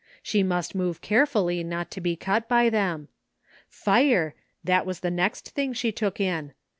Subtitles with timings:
[0.23, 3.07] She must move carefully not to be cut by them.
[3.69, 4.33] Fire!
[4.63, 6.53] That was the next thing she took in.